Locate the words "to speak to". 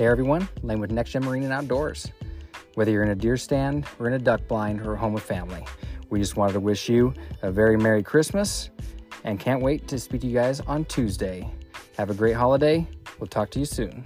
9.88-10.26